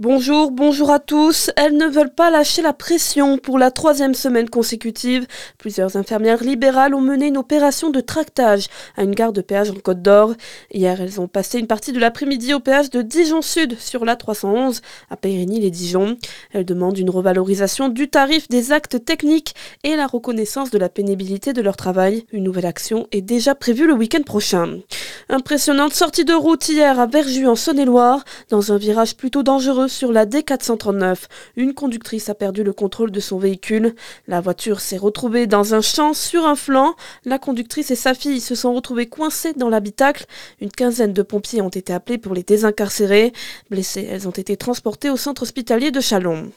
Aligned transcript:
Bonjour, 0.00 0.50
bonjour 0.50 0.90
à 0.90 0.98
tous. 0.98 1.52
Elles 1.54 1.76
ne 1.76 1.86
veulent 1.86 2.12
pas 2.12 2.28
lâcher 2.28 2.62
la 2.62 2.72
pression 2.72 3.38
pour 3.38 3.60
la 3.60 3.70
troisième 3.70 4.14
semaine 4.14 4.50
consécutive. 4.50 5.24
Plusieurs 5.56 5.96
infirmières 5.96 6.42
libérales 6.42 6.96
ont 6.96 7.00
mené 7.00 7.28
une 7.28 7.38
opération 7.38 7.90
de 7.90 8.00
tractage 8.00 8.66
à 8.96 9.04
une 9.04 9.14
gare 9.14 9.32
de 9.32 9.40
péage 9.40 9.70
en 9.70 9.74
Côte 9.74 10.02
d'Or. 10.02 10.34
Hier, 10.72 11.00
elles 11.00 11.20
ont 11.20 11.28
passé 11.28 11.60
une 11.60 11.68
partie 11.68 11.92
de 11.92 12.00
l'après-midi 12.00 12.54
au 12.54 12.58
péage 12.58 12.90
de 12.90 13.02
Dijon 13.02 13.40
Sud 13.40 13.78
sur 13.78 14.04
la 14.04 14.16
311 14.16 14.82
à 15.10 15.16
Périgny-les-Dijon. 15.16 16.16
Elles 16.52 16.64
demandent 16.64 16.98
une 16.98 17.10
revalorisation 17.10 17.88
du 17.88 18.10
tarif 18.10 18.48
des 18.48 18.72
actes 18.72 19.04
techniques 19.04 19.54
et 19.84 19.94
la 19.94 20.08
reconnaissance 20.08 20.72
de 20.72 20.78
la 20.78 20.88
pénibilité 20.88 21.52
de 21.52 21.62
leur 21.62 21.76
travail. 21.76 22.26
Une 22.32 22.42
nouvelle 22.42 22.66
action 22.66 23.06
est 23.12 23.22
déjà 23.22 23.54
prévue 23.54 23.86
le 23.86 23.94
week-end 23.94 24.22
prochain. 24.22 24.80
Impressionnante 25.28 25.94
sortie 25.94 26.24
de 26.24 26.34
route 26.34 26.68
hier 26.68 26.98
à 26.98 27.06
Verjus 27.06 27.46
en 27.46 27.54
Saône-et-Loire 27.54 28.24
dans 28.50 28.72
un 28.72 28.76
virage 28.76 29.16
plutôt 29.16 29.44
dangereux 29.44 29.83
sur 29.88 30.12
la 30.12 30.26
D439. 30.26 31.16
Une 31.56 31.74
conductrice 31.74 32.28
a 32.28 32.34
perdu 32.34 32.62
le 32.62 32.72
contrôle 32.72 33.10
de 33.10 33.20
son 33.20 33.38
véhicule. 33.38 33.94
La 34.28 34.40
voiture 34.40 34.80
s'est 34.80 34.96
retrouvée 34.96 35.46
dans 35.46 35.74
un 35.74 35.80
champ 35.80 36.14
sur 36.14 36.46
un 36.46 36.56
flanc. 36.56 36.94
La 37.24 37.38
conductrice 37.38 37.90
et 37.90 37.96
sa 37.96 38.14
fille 38.14 38.40
se 38.40 38.54
sont 38.54 38.74
retrouvées 38.74 39.06
coincées 39.06 39.52
dans 39.54 39.68
l'habitacle. 39.68 40.26
Une 40.60 40.70
quinzaine 40.70 41.12
de 41.12 41.22
pompiers 41.22 41.62
ont 41.62 41.68
été 41.68 41.92
appelés 41.92 42.18
pour 42.18 42.34
les 42.34 42.42
désincarcérer. 42.42 43.32
Blessées, 43.70 44.08
elles 44.10 44.28
ont 44.28 44.32
été 44.32 44.56
transportées 44.56 45.10
au 45.10 45.16
centre 45.16 45.42
hospitalier 45.42 45.90
de 45.90 46.00
Chalon. 46.00 46.50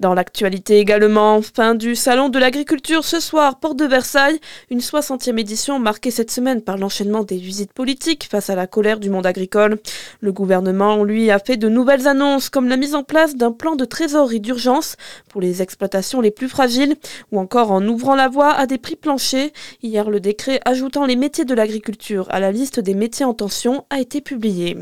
Dans 0.00 0.14
l'actualité 0.14 0.78
également, 0.78 1.40
fin 1.42 1.74
du 1.74 1.94
Salon 1.94 2.28
de 2.28 2.38
l'agriculture 2.38 3.04
ce 3.04 3.20
soir, 3.20 3.58
porte 3.60 3.78
de 3.78 3.84
Versailles, 3.84 4.40
une 4.70 4.80
60e 4.80 5.38
édition 5.38 5.78
marquée 5.78 6.10
cette 6.10 6.30
semaine 6.30 6.62
par 6.62 6.78
l'enchaînement 6.78 7.22
des 7.22 7.36
visites 7.36 7.72
politiques 7.72 8.28
face 8.30 8.50
à 8.50 8.54
la 8.54 8.66
colère 8.66 8.98
du 8.98 9.10
monde 9.10 9.26
agricole. 9.26 9.78
Le 10.20 10.32
gouvernement, 10.32 11.04
lui, 11.04 11.30
a 11.30 11.38
fait 11.38 11.56
de 11.56 11.68
nouvelles 11.68 12.08
annonces 12.08 12.48
comme 12.48 12.68
la 12.74 12.80
mise 12.80 12.96
en 12.96 13.04
place 13.04 13.36
d'un 13.36 13.52
plan 13.52 13.76
de 13.76 13.84
trésorerie 13.84 14.40
d'urgence 14.40 14.96
pour 15.28 15.40
les 15.40 15.62
exploitations 15.62 16.20
les 16.20 16.32
plus 16.32 16.48
fragiles 16.48 16.96
ou 17.30 17.38
encore 17.38 17.70
en 17.70 17.86
ouvrant 17.86 18.16
la 18.16 18.26
voie 18.26 18.50
à 18.52 18.66
des 18.66 18.78
prix 18.78 18.96
planchers. 18.96 19.50
Hier, 19.84 20.10
le 20.10 20.18
décret 20.18 20.58
ajoutant 20.64 21.06
les 21.06 21.14
métiers 21.14 21.44
de 21.44 21.54
l'agriculture 21.54 22.26
à 22.30 22.40
la 22.40 22.50
liste 22.50 22.80
des 22.80 22.94
métiers 22.94 23.24
en 23.24 23.32
tension 23.32 23.84
a 23.90 24.00
été 24.00 24.20
publié. 24.20 24.76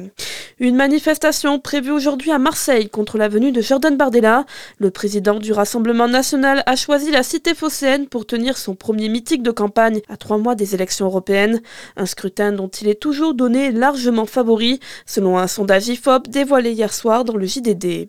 Une 0.58 0.77
manifestation 0.77 1.58
prévue 1.58 1.91
aujourd'hui 1.91 2.31
à 2.31 2.39
Marseille 2.39 2.91
contre 2.91 3.17
la 3.17 3.28
venue 3.28 3.53
de 3.53 3.61
Jordan 3.61 3.97
Bardella. 3.97 4.45
Le 4.78 4.91
président 4.91 5.39
du 5.39 5.53
Rassemblement 5.53 6.08
national 6.08 6.62
a 6.67 6.77
choisi 6.77 7.11
la 7.11 7.22
cité 7.22 7.55
phocéenne 7.55 8.06
pour 8.06 8.27
tenir 8.27 8.58
son 8.58 8.75
premier 8.75 9.08
mythique 9.08 9.42
de 9.42 9.50
campagne 9.50 10.00
à 10.08 10.17
trois 10.17 10.39
mois 10.39 10.55
des 10.55 10.75
élections 10.75 11.06
européennes. 11.06 11.62
Un 11.97 12.06
scrutin 12.06 12.53
dont 12.53 12.69
il 12.69 12.89
est 12.89 13.00
toujours 13.00 13.34
donné 13.34 13.73
largement 13.73 14.27
favori, 14.27 14.78
selon 15.06 15.39
un 15.39 15.47
sondage 15.47 15.89
IFOP 15.89 16.28
dévoilé 16.28 16.73
hier 16.73 16.92
soir 16.92 17.25
dans 17.25 17.36
le 17.36 17.47
JDD. 17.47 18.08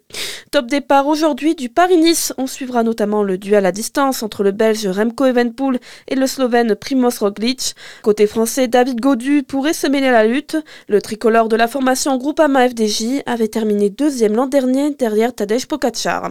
Top 0.53 0.67
départ 0.67 1.07
aujourd'hui 1.07 1.55
du 1.55 1.67
Paris-Nice. 1.67 2.31
On 2.37 2.45
suivra 2.45 2.83
notamment 2.83 3.23
le 3.23 3.39
duel 3.39 3.65
à 3.65 3.71
distance 3.71 4.21
entre 4.21 4.43
le 4.43 4.51
Belge 4.51 4.85
Remco 4.85 5.25
Evenpool 5.25 5.79
et 6.07 6.13
le 6.13 6.27
Slovène 6.27 6.75
Primoz 6.75 7.17
Roglic. 7.17 7.73
Côté 8.03 8.27
français, 8.27 8.67
David 8.67 9.01
Godu 9.01 9.41
pourrait 9.41 9.73
se 9.73 9.87
mêler 9.87 10.09
à 10.09 10.11
la 10.11 10.25
lutte. 10.25 10.55
Le 10.87 11.01
tricolore 11.01 11.49
de 11.49 11.55
la 11.55 11.67
formation 11.67 12.15
Groupama 12.17 12.69
FDJ 12.69 13.23
avait 13.25 13.47
terminé 13.47 13.89
deuxième 13.89 14.35
l'an 14.35 14.45
dernier 14.45 14.91
derrière 14.91 15.33
Tadej 15.33 15.65
Pogacar. 15.65 16.29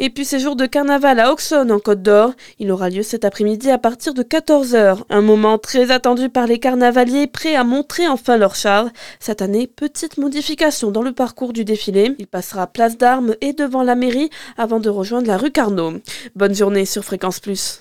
Et 0.00 0.10
puis 0.10 0.24
ces 0.24 0.40
jours 0.40 0.56
de 0.56 0.66
carnaval 0.66 1.20
à 1.20 1.32
Auxonne 1.32 1.70
en 1.70 1.78
Côte 1.78 2.02
d'Or. 2.02 2.32
Il 2.58 2.72
aura 2.72 2.90
lieu 2.90 3.04
cet 3.04 3.24
après-midi 3.24 3.70
à 3.70 3.78
partir 3.78 4.14
de 4.14 4.24
14h. 4.24 5.04
Un 5.10 5.20
moment 5.20 5.58
très 5.58 5.92
attendu 5.92 6.28
par 6.28 6.48
les 6.48 6.58
carnavaliers 6.58 7.28
prêts 7.28 7.54
à 7.54 7.62
montrer 7.62 8.08
enfin 8.08 8.36
leur 8.36 8.56
char. 8.56 8.88
Cette 9.20 9.42
année, 9.42 9.68
petite 9.68 10.18
modification 10.18 10.90
dans 10.90 11.02
le 11.02 11.12
parcours 11.12 11.52
du 11.52 11.64
défilé. 11.64 12.16
Il 12.18 12.26
passera 12.26 12.66
place 12.66 12.98
d'armes 12.98 13.36
et 13.40 13.59
devant 13.60 13.82
la 13.82 13.94
mairie 13.94 14.30
avant 14.56 14.80
de 14.80 14.88
rejoindre 14.88 15.28
la 15.28 15.36
rue 15.36 15.50
Carnot. 15.50 16.00
Bonne 16.34 16.54
journée 16.54 16.86
sur 16.86 17.04
Fréquence 17.04 17.40
Plus. 17.40 17.78